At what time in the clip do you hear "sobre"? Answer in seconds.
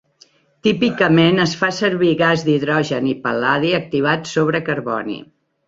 4.35-4.67